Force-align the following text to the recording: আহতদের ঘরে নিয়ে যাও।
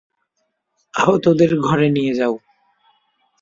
আহতদের 0.93 1.51
ঘরে 1.59 1.87
নিয়ে 1.89 2.13
যাও। 2.15 2.33